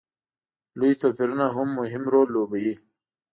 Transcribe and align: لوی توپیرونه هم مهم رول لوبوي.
لوی 0.77 0.93
توپیرونه 1.01 1.45
هم 1.55 1.67
مهم 1.79 2.03
رول 2.13 2.27
لوبوي. 2.35 2.73